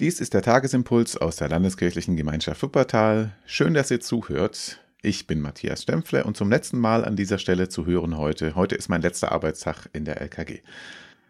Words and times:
Dies 0.00 0.18
ist 0.18 0.32
der 0.32 0.40
Tagesimpuls 0.40 1.18
aus 1.18 1.36
der 1.36 1.50
Landeskirchlichen 1.50 2.16
Gemeinschaft 2.16 2.62
Wuppertal. 2.62 3.32
Schön, 3.44 3.74
dass 3.74 3.90
ihr 3.90 4.00
zuhört. 4.00 4.80
Ich 5.02 5.26
bin 5.26 5.42
Matthias 5.42 5.82
Stempfle 5.82 6.24
und 6.24 6.38
zum 6.38 6.48
letzten 6.48 6.78
Mal 6.78 7.04
an 7.04 7.16
dieser 7.16 7.36
Stelle 7.36 7.68
zu 7.68 7.84
hören 7.84 8.16
heute. 8.16 8.54
Heute 8.54 8.76
ist 8.76 8.88
mein 8.88 9.02
letzter 9.02 9.30
Arbeitstag 9.30 9.90
in 9.92 10.06
der 10.06 10.22
LKG. 10.22 10.60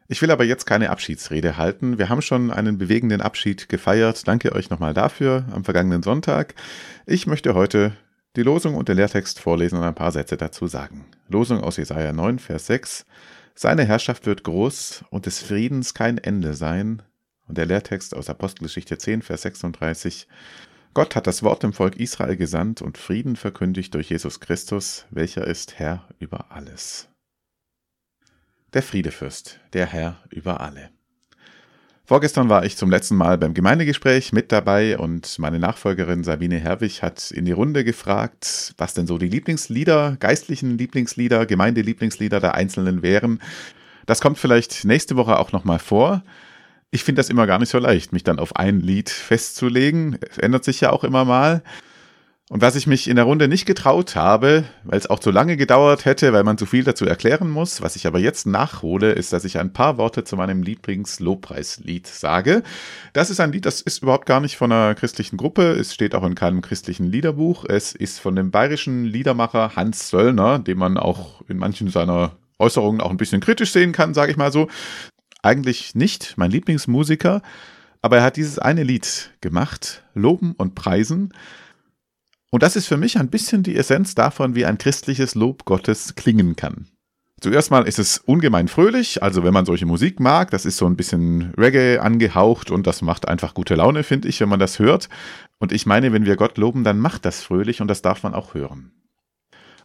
Ich 0.06 0.22
will 0.22 0.30
aber 0.30 0.44
jetzt 0.44 0.66
keine 0.66 0.90
Abschiedsrede 0.90 1.56
halten. 1.56 1.98
Wir 1.98 2.08
haben 2.08 2.22
schon 2.22 2.52
einen 2.52 2.78
bewegenden 2.78 3.20
Abschied 3.20 3.68
gefeiert. 3.68 4.28
Danke 4.28 4.53
euch 4.53 4.71
nochmal 4.71 4.94
dafür 4.94 5.46
am 5.50 5.64
vergangenen 5.64 6.04
Sonntag. 6.04 6.54
Ich 7.06 7.26
möchte 7.26 7.54
heute 7.54 7.96
die 8.37 8.44
Losung 8.44 8.76
und 8.76 8.88
den 8.88 8.98
Lehrtext 8.98 9.40
vorlesen 9.40 9.78
und 9.78 9.84
ein 9.84 9.96
paar 9.96 10.12
Sätze 10.12 10.37
dazu 10.37 10.68
sagen. 10.68 11.06
Losung 11.28 11.60
aus 11.60 11.76
Jesaja 11.76 12.12
9, 12.12 12.38
Vers 12.38 12.68
6. 12.68 13.04
Seine 13.56 13.84
Herrschaft 13.84 14.26
wird 14.26 14.44
groß 14.44 15.06
und 15.10 15.26
des 15.26 15.40
Friedens 15.40 15.92
kein 15.92 16.18
Ende 16.18 16.55
sein. 16.55 17.02
Und 17.51 17.59
der 17.59 17.66
Lehrtext 17.66 18.14
aus 18.14 18.30
Apostelgeschichte 18.30 18.96
10, 18.96 19.23
Vers 19.23 19.42
36. 19.42 20.28
Gott 20.95 21.16
hat 21.16 21.27
das 21.27 21.42
Wort 21.42 21.64
dem 21.64 21.73
Volk 21.73 21.96
Israel 21.96 22.36
gesandt 22.36 22.80
und 22.80 22.96
Frieden 22.96 23.34
verkündigt 23.34 23.92
durch 23.92 24.10
Jesus 24.10 24.38
Christus, 24.38 25.04
welcher 25.10 25.45
ist 25.45 25.80
Herr 25.80 26.06
über 26.20 26.52
alles. 26.52 27.09
Der 28.73 28.84
Friedefürst, 28.84 29.59
der 29.73 29.86
Herr 29.86 30.23
über 30.30 30.60
alle. 30.60 30.90
Vorgestern 32.04 32.48
war 32.48 32.64
ich 32.64 32.76
zum 32.76 32.88
letzten 32.88 33.16
Mal 33.16 33.36
beim 33.36 33.52
Gemeindegespräch 33.52 34.32
mit 34.32 34.52
dabei 34.52 34.96
und 34.96 35.37
meine 35.40 35.59
Nachfolgerin 35.59 36.23
Sabine 36.23 36.60
Herwig 36.60 37.02
hat 37.02 37.32
in 37.32 37.46
die 37.46 37.51
Runde 37.51 37.82
gefragt, 37.82 38.74
was 38.78 38.95
denn 38.95 39.09
so 39.09 39.18
die 39.18 39.26
Lieblingslieder, 39.26 40.18
geistlichen 40.20 40.78
Lieblingslieder, 40.78 41.46
Gemeindelieblingslieder 41.46 42.38
der 42.38 42.54
Einzelnen 42.54 43.02
wären. 43.02 43.40
Das 44.06 44.20
kommt 44.20 44.38
vielleicht 44.38 44.84
nächste 44.84 45.16
Woche 45.16 45.37
auch 45.40 45.51
nochmal 45.51 45.80
vor. 45.80 46.23
Ich 46.92 47.04
finde 47.04 47.20
das 47.20 47.30
immer 47.30 47.46
gar 47.46 47.60
nicht 47.60 47.68
so 47.68 47.78
leicht, 47.78 48.12
mich 48.12 48.24
dann 48.24 48.40
auf 48.40 48.56
ein 48.56 48.80
Lied 48.80 49.10
festzulegen. 49.10 50.18
Es 50.28 50.38
ändert 50.38 50.64
sich 50.64 50.80
ja 50.80 50.90
auch 50.90 51.04
immer 51.04 51.24
mal. 51.24 51.62
Und 52.48 52.62
was 52.62 52.74
ich 52.74 52.88
mich 52.88 53.06
in 53.06 53.15
der 53.15 53.26
Runde 53.26 53.46
nicht 53.46 53.65
getraut 53.65 54.16
habe, 54.16 54.65
weil 54.82 54.98
es 54.98 55.09
auch 55.09 55.20
zu 55.20 55.30
lange 55.30 55.56
gedauert 55.56 56.04
hätte, 56.04 56.32
weil 56.32 56.42
man 56.42 56.59
zu 56.59 56.66
viel 56.66 56.82
dazu 56.82 57.06
erklären 57.06 57.48
muss, 57.48 57.80
was 57.80 57.95
ich 57.95 58.09
aber 58.09 58.18
jetzt 58.18 58.45
nachhole, 58.45 59.12
ist, 59.12 59.32
dass 59.32 59.45
ich 59.45 59.60
ein 59.60 59.73
paar 59.73 59.98
Worte 59.98 60.24
zu 60.24 60.34
meinem 60.34 60.65
Lieblings-Lobpreislied 60.65 62.09
sage. 62.09 62.65
Das 63.12 63.30
ist 63.30 63.38
ein 63.38 63.52
Lied, 63.52 63.66
das 63.66 63.80
ist 63.80 64.03
überhaupt 64.03 64.27
gar 64.27 64.41
nicht 64.41 64.56
von 64.56 64.72
einer 64.72 64.97
christlichen 64.97 65.37
Gruppe. 65.37 65.62
Es 65.75 65.95
steht 65.95 66.17
auch 66.17 66.25
in 66.25 66.34
keinem 66.34 66.61
christlichen 66.61 67.06
Liederbuch. 67.06 67.65
Es 67.69 67.95
ist 67.95 68.19
von 68.19 68.34
dem 68.34 68.50
bayerischen 68.50 69.05
Liedermacher 69.05 69.77
Hans 69.77 70.09
Söllner, 70.09 70.59
den 70.59 70.77
man 70.78 70.97
auch 70.97 71.43
in 71.48 71.56
manchen 71.56 71.89
seiner 71.89 72.33
Äußerungen 72.59 73.00
auch 73.00 73.11
ein 73.11 73.17
bisschen 73.17 73.41
kritisch 73.41 73.70
sehen 73.70 73.93
kann, 73.93 74.12
sage 74.12 74.33
ich 74.33 74.37
mal 74.37 74.50
so. 74.50 74.67
Eigentlich 75.43 75.95
nicht 75.95 76.35
mein 76.37 76.51
Lieblingsmusiker, 76.51 77.43
aber 78.03 78.19
er 78.19 78.23
hat 78.23 78.37
dieses 78.37 78.59
eine 78.59 78.83
Lied 78.83 79.31
gemacht, 79.41 80.05
Loben 80.15 80.53
und 80.53 80.75
Preisen. 80.75 81.33
Und 82.51 82.63
das 82.63 82.77
ist 82.77 82.87
für 82.87 82.97
mich 82.97 83.19
ein 83.19 83.31
bisschen 83.31 83.63
die 83.63 83.77
Essenz 83.77 84.15
davon, 84.15 84.55
wie 84.55 84.67
ein 84.67 84.79
christliches 84.79 85.35
Lob 85.35 85.65
Gottes 85.65 86.15
klingen 86.15 86.57
kann. 86.57 86.89
Zuerst 87.41 87.71
mal 87.71 87.89
ist 87.89 87.99
es 87.99 88.19
ungemein 88.19 88.69
fröhlich, 88.69 89.23
also 89.23 89.45
wenn 89.45 89.55
man 89.55 89.65
solche 89.65 89.87
Musik 89.87 90.21
mag, 90.21 90.51
das 90.51 90.67
ist 90.67 90.77
so 90.77 90.87
ein 90.87 90.97
bisschen 90.97 91.55
Reggae 91.57 91.99
angehaucht 91.99 92.71
und 92.71 92.87
das 92.87 93.01
macht 93.01 93.29
einfach 93.29 93.55
gute 93.55 93.77
Laune, 93.77 94.03
finde 94.03 94.29
ich, 94.29 94.41
wenn 94.41 94.51
man 94.51 94.61
das 94.61 94.79
hört. 94.79 95.09
Und 95.59 95.73
ich 95.73 95.87
meine, 95.87 96.13
wenn 96.13 96.27
wir 96.27 96.37
Gott 96.37 96.59
loben, 96.59 96.85
dann 96.85 96.99
macht 96.99 97.25
das 97.25 97.43
fröhlich 97.43 97.81
und 97.81 97.89
das 97.89 98.03
darf 98.03 98.23
man 98.23 98.35
auch 98.35 98.53
hören. 98.53 98.93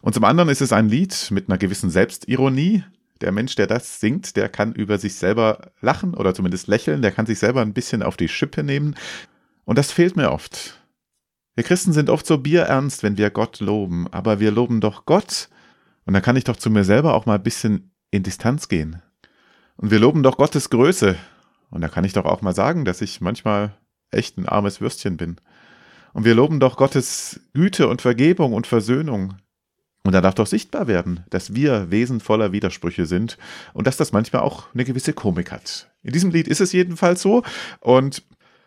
Und 0.02 0.12
zum 0.12 0.24
anderen 0.24 0.50
ist 0.50 0.60
es 0.60 0.72
ein 0.72 0.90
Lied 0.90 1.30
mit 1.30 1.48
einer 1.48 1.56
gewissen 1.56 1.88
Selbstironie. 1.88 2.84
Der 3.20 3.32
Mensch, 3.32 3.54
der 3.54 3.66
das 3.66 4.00
singt, 4.00 4.36
der 4.36 4.48
kann 4.48 4.72
über 4.72 4.98
sich 4.98 5.14
selber 5.14 5.72
lachen 5.80 6.14
oder 6.14 6.34
zumindest 6.34 6.68
lächeln, 6.68 7.02
der 7.02 7.12
kann 7.12 7.26
sich 7.26 7.38
selber 7.38 7.62
ein 7.62 7.72
bisschen 7.72 8.02
auf 8.02 8.16
die 8.16 8.28
Schippe 8.28 8.62
nehmen. 8.62 8.94
Und 9.64 9.78
das 9.78 9.92
fehlt 9.92 10.16
mir 10.16 10.30
oft. 10.30 10.80
Wir 11.54 11.64
Christen 11.64 11.92
sind 11.92 12.10
oft 12.10 12.26
so 12.26 12.38
bierernst, 12.38 13.02
wenn 13.02 13.16
wir 13.16 13.30
Gott 13.30 13.60
loben, 13.60 14.06
aber 14.12 14.40
wir 14.40 14.50
loben 14.50 14.80
doch 14.80 15.06
Gott. 15.06 15.48
Und 16.04 16.12
dann 16.12 16.22
kann 16.22 16.36
ich 16.36 16.44
doch 16.44 16.56
zu 16.56 16.70
mir 16.70 16.84
selber 16.84 17.14
auch 17.14 17.26
mal 17.26 17.36
ein 17.36 17.42
bisschen 17.42 17.90
in 18.10 18.22
Distanz 18.22 18.68
gehen. 18.68 19.02
Und 19.76 19.90
wir 19.90 19.98
loben 19.98 20.22
doch 20.22 20.36
Gottes 20.36 20.70
Größe. 20.70 21.16
Und 21.70 21.80
da 21.80 21.88
kann 21.88 22.04
ich 22.04 22.12
doch 22.12 22.26
auch 22.26 22.42
mal 22.42 22.54
sagen, 22.54 22.84
dass 22.84 23.00
ich 23.00 23.20
manchmal 23.20 23.74
echt 24.10 24.38
ein 24.38 24.46
armes 24.46 24.80
Würstchen 24.80 25.16
bin. 25.16 25.36
Und 26.12 26.24
wir 26.24 26.34
loben 26.34 26.60
doch 26.60 26.76
Gottes 26.76 27.40
Güte 27.52 27.88
und 27.88 28.02
Vergebung 28.02 28.52
und 28.52 28.66
Versöhnung. 28.66 29.34
Und 30.06 30.12
da 30.12 30.20
darf 30.20 30.36
doch 30.36 30.46
sichtbar 30.46 30.86
werden, 30.86 31.24
dass 31.30 31.56
wir 31.56 31.90
Wesen 31.90 32.20
voller 32.20 32.52
Widersprüche 32.52 33.06
sind 33.06 33.38
und 33.72 33.88
dass 33.88 33.96
das 33.96 34.12
manchmal 34.12 34.42
auch 34.42 34.72
eine 34.72 34.84
gewisse 34.84 35.12
Komik 35.12 35.50
hat. 35.50 35.90
In 36.04 36.12
diesem 36.12 36.30
Lied 36.30 36.46
ist 36.46 36.60
es 36.60 36.72
jedenfalls 36.72 37.22
so. 37.22 37.42
Und 37.80 38.22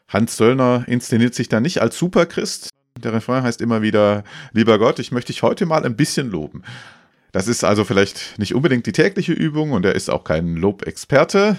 Hans 0.10 0.36
Söllner 0.36 0.84
inszeniert 0.88 1.34
sich 1.34 1.48
da 1.48 1.62
nicht 1.62 1.82
als 1.82 1.98
Superchrist, 1.98 2.72
der 2.98 3.14
Refrain 3.14 3.44
heißt 3.44 3.62
immer 3.62 3.82
wieder, 3.82 4.26
lieber 4.52 4.78
Gott, 4.80 5.00
ich 5.00 5.14
möchte 5.14 5.32
dich 5.32 5.42
heute 5.42 5.66
mal 5.66 5.86
ein 5.86 5.96
bisschen 5.96 6.30
loben. 6.30 6.64
Das 7.32 7.48
ist 7.48 7.64
also 7.64 7.86
vielleicht 7.86 8.38
nicht 8.38 8.54
unbedingt 8.54 8.86
die 8.86 8.92
tägliche 8.92 9.32
Übung 9.32 9.72
und 9.72 9.86
er 9.86 9.96
ist 9.96 10.10
auch 10.10 10.26
kein 10.26 10.58
Lobexperte. 10.58 11.56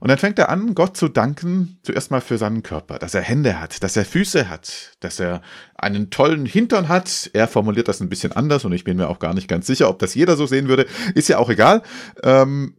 Und 0.00 0.08
dann 0.08 0.18
fängt 0.18 0.38
er 0.38 0.48
an, 0.48 0.74
Gott 0.74 0.96
zu 0.96 1.08
danken, 1.08 1.78
zuerst 1.82 2.10
mal 2.10 2.20
für 2.20 2.38
seinen 2.38 2.62
Körper, 2.62 2.98
dass 2.98 3.14
er 3.14 3.22
Hände 3.22 3.60
hat, 3.60 3.82
dass 3.82 3.96
er 3.96 4.04
Füße 4.04 4.48
hat, 4.48 4.92
dass 5.00 5.18
er 5.18 5.42
einen 5.74 6.10
tollen 6.10 6.46
Hintern 6.46 6.88
hat. 6.88 7.30
Er 7.32 7.48
formuliert 7.48 7.88
das 7.88 8.00
ein 8.00 8.08
bisschen 8.08 8.32
anders 8.32 8.64
und 8.64 8.72
ich 8.72 8.84
bin 8.84 8.96
mir 8.96 9.08
auch 9.08 9.18
gar 9.18 9.34
nicht 9.34 9.48
ganz 9.48 9.66
sicher, 9.66 9.88
ob 9.88 9.98
das 9.98 10.14
jeder 10.14 10.36
so 10.36 10.46
sehen 10.46 10.68
würde. 10.68 10.86
Ist 11.14 11.28
ja 11.28 11.38
auch 11.38 11.50
egal. 11.50 11.82
Ähm, 12.22 12.76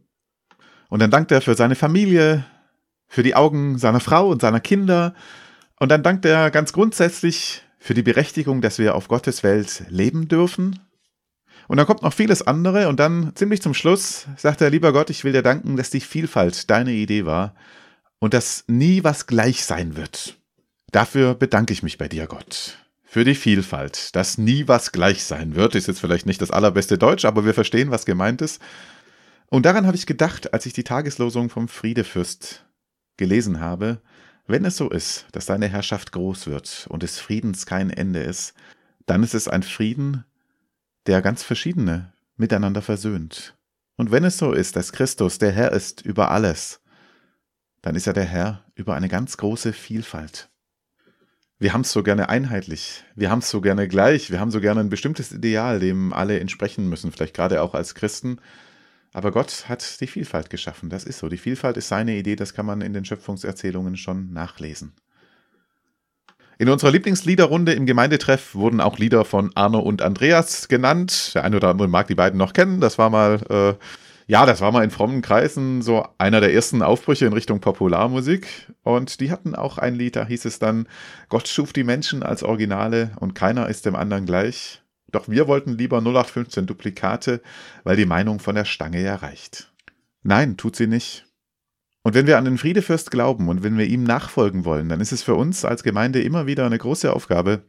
und 0.88 1.00
dann 1.00 1.10
dankt 1.10 1.30
er 1.30 1.40
für 1.40 1.54
seine 1.54 1.74
Familie, 1.74 2.44
für 3.06 3.22
die 3.22 3.34
Augen 3.34 3.78
seiner 3.78 4.00
Frau 4.00 4.28
und 4.28 4.40
seiner 4.40 4.60
Kinder, 4.60 5.14
und 5.80 5.88
dann 5.88 6.02
dankt 6.02 6.26
er 6.26 6.50
ganz 6.50 6.74
grundsätzlich 6.74 7.62
für 7.78 7.94
die 7.94 8.02
Berechtigung, 8.02 8.60
dass 8.60 8.78
wir 8.78 8.94
auf 8.94 9.08
Gottes 9.08 9.42
Welt 9.42 9.84
leben 9.88 10.28
dürfen. 10.28 10.78
Und 11.70 11.76
dann 11.76 11.86
kommt 11.86 12.02
noch 12.02 12.12
vieles 12.12 12.42
andere 12.42 12.88
und 12.88 12.98
dann 12.98 13.30
ziemlich 13.36 13.62
zum 13.62 13.74
Schluss 13.74 14.26
sagt 14.36 14.60
er, 14.60 14.70
lieber 14.70 14.92
Gott, 14.92 15.08
ich 15.08 15.22
will 15.22 15.30
dir 15.30 15.42
danken, 15.42 15.76
dass 15.76 15.88
die 15.88 16.00
Vielfalt 16.00 16.68
deine 16.68 16.90
Idee 16.90 17.26
war 17.26 17.54
und 18.18 18.34
dass 18.34 18.64
nie 18.66 19.04
was 19.04 19.28
gleich 19.28 19.64
sein 19.64 19.94
wird. 19.94 20.36
Dafür 20.90 21.36
bedanke 21.36 21.72
ich 21.72 21.84
mich 21.84 21.96
bei 21.96 22.08
dir, 22.08 22.26
Gott. 22.26 22.76
Für 23.04 23.22
die 23.22 23.36
Vielfalt, 23.36 24.16
dass 24.16 24.36
nie 24.36 24.66
was 24.66 24.90
gleich 24.90 25.22
sein 25.22 25.54
wird, 25.54 25.76
ist 25.76 25.86
jetzt 25.86 26.00
vielleicht 26.00 26.26
nicht 26.26 26.42
das 26.42 26.50
allerbeste 26.50 26.98
Deutsch, 26.98 27.24
aber 27.24 27.44
wir 27.44 27.54
verstehen, 27.54 27.92
was 27.92 28.04
gemeint 28.04 28.42
ist. 28.42 28.60
Und 29.46 29.64
daran 29.64 29.86
habe 29.86 29.96
ich 29.96 30.06
gedacht, 30.06 30.52
als 30.52 30.66
ich 30.66 30.72
die 30.72 30.82
Tageslosung 30.82 31.50
vom 31.50 31.68
Friedefürst 31.68 32.64
gelesen 33.16 33.60
habe, 33.60 34.00
wenn 34.48 34.64
es 34.64 34.76
so 34.76 34.90
ist, 34.90 35.26
dass 35.30 35.46
deine 35.46 35.68
Herrschaft 35.68 36.10
groß 36.10 36.48
wird 36.48 36.88
und 36.88 37.04
des 37.04 37.20
Friedens 37.20 37.64
kein 37.64 37.90
Ende 37.90 38.22
ist, 38.22 38.54
dann 39.06 39.22
ist 39.22 39.34
es 39.34 39.46
ein 39.46 39.62
Frieden, 39.62 40.24
der 41.10 41.22
ganz 41.22 41.42
verschiedene 41.42 42.12
miteinander 42.36 42.82
versöhnt. 42.82 43.56
Und 43.96 44.12
wenn 44.12 44.22
es 44.22 44.38
so 44.38 44.52
ist, 44.52 44.76
dass 44.76 44.92
Christus 44.92 45.38
der 45.38 45.50
Herr 45.50 45.72
ist 45.72 46.02
über 46.02 46.30
alles, 46.30 46.80
dann 47.82 47.96
ist 47.96 48.06
er 48.06 48.12
der 48.12 48.26
Herr 48.26 48.64
über 48.76 48.94
eine 48.94 49.08
ganz 49.08 49.36
große 49.36 49.72
Vielfalt. 49.72 50.50
Wir 51.58 51.72
haben 51.72 51.80
es 51.80 51.90
so 51.90 52.04
gerne 52.04 52.28
einheitlich, 52.28 53.02
wir 53.16 53.28
haben 53.28 53.40
es 53.40 53.50
so 53.50 53.60
gerne 53.60 53.88
gleich, 53.88 54.30
wir 54.30 54.38
haben 54.38 54.52
so 54.52 54.60
gerne 54.60 54.78
ein 54.78 54.88
bestimmtes 54.88 55.32
Ideal, 55.32 55.80
dem 55.80 56.12
alle 56.12 56.38
entsprechen 56.38 56.88
müssen, 56.88 57.10
vielleicht 57.10 57.34
gerade 57.34 57.60
auch 57.60 57.74
als 57.74 57.96
Christen. 57.96 58.40
Aber 59.12 59.32
Gott 59.32 59.68
hat 59.68 60.00
die 60.00 60.06
Vielfalt 60.06 60.48
geschaffen. 60.48 60.90
Das 60.90 61.02
ist 61.02 61.18
so. 61.18 61.28
Die 61.28 61.38
Vielfalt 61.38 61.76
ist 61.76 61.88
seine 61.88 62.16
Idee. 62.16 62.36
Das 62.36 62.54
kann 62.54 62.66
man 62.66 62.82
in 62.82 62.92
den 62.92 63.04
Schöpfungserzählungen 63.04 63.96
schon 63.96 64.32
nachlesen. 64.32 64.92
In 66.60 66.68
unserer 66.68 66.90
Lieblingsliederrunde 66.90 67.72
im 67.72 67.86
Gemeindetreff 67.86 68.54
wurden 68.54 68.82
auch 68.82 68.98
Lieder 68.98 69.24
von 69.24 69.50
Arno 69.54 69.78
und 69.78 70.02
Andreas 70.02 70.68
genannt. 70.68 71.32
Der 71.34 71.42
eine 71.42 71.56
oder 71.56 71.70
andere 71.70 71.88
mag 71.88 72.06
die 72.08 72.14
beiden 72.14 72.36
noch 72.36 72.52
kennen. 72.52 72.82
Das 72.82 72.98
war 72.98 73.08
mal, 73.08 73.40
äh, 73.48 73.82
ja, 74.30 74.44
das 74.44 74.60
war 74.60 74.70
mal 74.70 74.84
in 74.84 74.90
frommen 74.90 75.22
Kreisen 75.22 75.80
so 75.80 76.06
einer 76.18 76.42
der 76.42 76.52
ersten 76.52 76.82
Aufbrüche 76.82 77.24
in 77.24 77.32
Richtung 77.32 77.60
Popularmusik. 77.60 78.46
Und 78.82 79.20
die 79.20 79.30
hatten 79.30 79.54
auch 79.54 79.78
ein 79.78 79.94
Lied, 79.94 80.16
da 80.16 80.26
hieß 80.26 80.44
es 80.44 80.58
dann, 80.58 80.86
Gott 81.30 81.48
schuf 81.48 81.72
die 81.72 81.82
Menschen 81.82 82.22
als 82.22 82.42
Originale 82.42 83.12
und 83.20 83.34
keiner 83.34 83.70
ist 83.70 83.86
dem 83.86 83.96
anderen 83.96 84.26
gleich. 84.26 84.82
Doch 85.10 85.30
wir 85.30 85.48
wollten 85.48 85.78
lieber 85.78 85.96
0815 86.02 86.66
Duplikate, 86.66 87.40
weil 87.84 87.96
die 87.96 88.04
Meinung 88.04 88.38
von 88.38 88.54
der 88.54 88.66
Stange 88.66 89.02
ja 89.02 89.14
reicht. 89.14 89.72
Nein, 90.22 90.58
tut 90.58 90.76
sie 90.76 90.88
nicht. 90.88 91.24
Und 92.02 92.14
wenn 92.14 92.26
wir 92.26 92.38
an 92.38 92.46
den 92.46 92.58
Friedefürst 92.58 93.10
glauben 93.10 93.48
und 93.48 93.62
wenn 93.62 93.76
wir 93.76 93.86
ihm 93.86 94.04
nachfolgen 94.04 94.64
wollen, 94.64 94.88
dann 94.88 95.00
ist 95.00 95.12
es 95.12 95.22
für 95.22 95.34
uns 95.34 95.64
als 95.64 95.82
Gemeinde 95.82 96.22
immer 96.22 96.46
wieder 96.46 96.64
eine 96.64 96.78
große 96.78 97.12
Aufgabe, 97.12 97.62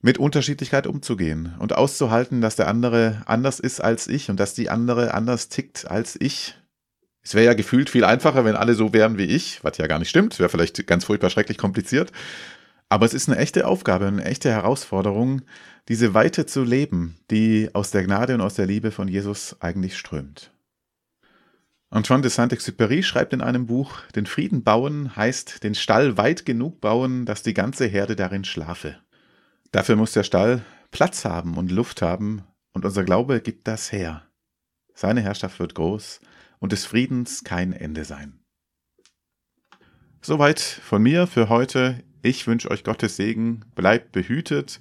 mit 0.00 0.18
Unterschiedlichkeit 0.18 0.86
umzugehen 0.86 1.54
und 1.58 1.76
auszuhalten, 1.76 2.40
dass 2.40 2.56
der 2.56 2.68
andere 2.68 3.22
anders 3.26 3.58
ist 3.58 3.80
als 3.80 4.06
ich 4.06 4.30
und 4.30 4.38
dass 4.38 4.54
die 4.54 4.70
andere 4.70 5.14
anders 5.14 5.48
tickt 5.48 5.90
als 5.90 6.16
ich. 6.20 6.56
Es 7.22 7.34
wäre 7.34 7.46
ja 7.46 7.54
gefühlt 7.54 7.90
viel 7.90 8.04
einfacher, 8.04 8.44
wenn 8.44 8.56
alle 8.56 8.74
so 8.74 8.92
wären 8.92 9.18
wie 9.18 9.24
ich, 9.24 9.62
was 9.64 9.76
ja 9.78 9.86
gar 9.86 9.98
nicht 9.98 10.08
stimmt, 10.08 10.38
wäre 10.38 10.48
vielleicht 10.48 10.86
ganz 10.86 11.04
furchtbar 11.04 11.30
schrecklich 11.30 11.58
kompliziert. 11.58 12.12
Aber 12.88 13.04
es 13.04 13.12
ist 13.12 13.28
eine 13.28 13.38
echte 13.38 13.66
Aufgabe, 13.66 14.06
eine 14.06 14.24
echte 14.24 14.50
Herausforderung, 14.50 15.42
diese 15.88 16.14
Weite 16.14 16.46
zu 16.46 16.62
leben, 16.62 17.16
die 17.30 17.68
aus 17.74 17.90
der 17.90 18.04
Gnade 18.04 18.34
und 18.34 18.40
aus 18.40 18.54
der 18.54 18.66
Liebe 18.66 18.92
von 18.92 19.08
Jesus 19.08 19.56
eigentlich 19.60 19.98
strömt. 19.98 20.52
Antoine 21.90 22.20
de 22.20 22.30
Saint-Exupéry 22.30 23.02
schreibt 23.02 23.32
in 23.32 23.40
einem 23.40 23.66
Buch, 23.66 24.02
den 24.14 24.26
Frieden 24.26 24.62
bauen 24.62 25.16
heißt 25.16 25.64
den 25.64 25.74
Stall 25.74 26.18
weit 26.18 26.44
genug 26.44 26.82
bauen, 26.82 27.24
dass 27.24 27.42
die 27.42 27.54
ganze 27.54 27.86
Herde 27.86 28.14
darin 28.14 28.44
schlafe. 28.44 28.98
Dafür 29.72 29.96
muss 29.96 30.12
der 30.12 30.22
Stall 30.22 30.62
Platz 30.90 31.24
haben 31.24 31.56
und 31.56 31.70
Luft 31.70 32.02
haben, 32.02 32.42
und 32.72 32.84
unser 32.84 33.04
Glaube 33.04 33.40
gibt 33.40 33.66
das 33.66 33.90
her. 33.90 34.22
Seine 34.94 35.22
Herrschaft 35.22 35.58
wird 35.58 35.74
groß 35.74 36.20
und 36.58 36.72
des 36.72 36.84
Friedens 36.84 37.42
kein 37.42 37.72
Ende 37.72 38.04
sein. 38.04 38.38
Soweit 40.20 40.60
von 40.60 41.02
mir 41.02 41.26
für 41.26 41.48
heute. 41.48 42.04
Ich 42.20 42.46
wünsche 42.46 42.70
euch 42.70 42.84
Gottes 42.84 43.16
Segen, 43.16 43.64
bleibt 43.74 44.12
behütet 44.12 44.80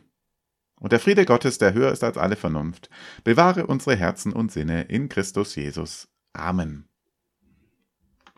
Und 0.78 0.92
der 0.92 1.00
Friede 1.00 1.24
Gottes, 1.24 1.56
der 1.58 1.74
höher 1.74 1.92
ist 1.92 2.04
als 2.04 2.18
alle 2.18 2.36
Vernunft, 2.36 2.90
bewahre 3.24 3.66
unsere 3.66 3.96
Herzen 3.96 4.32
und 4.32 4.52
Sinne 4.52 4.82
in 4.82 5.08
Christus 5.08 5.54
Jesus. 5.54 6.08
Amen. 6.32 6.88